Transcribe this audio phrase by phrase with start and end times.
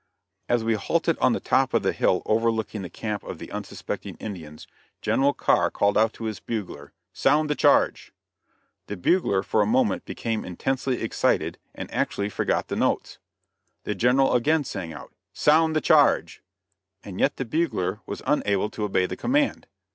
[0.49, 4.15] As we halted on the top of the hill overlooking the camp of the unsuspecting
[4.19, 4.65] Indians,
[4.99, 8.11] General Carr called out to his bugler: "Sound the charge!"
[8.87, 13.19] The bugler for a moment became intensely excited, and actually forgot the notes.
[13.83, 16.41] The General again sang out: "Sound the charge!"
[17.03, 19.67] and yet the bugler was unable to obey the command.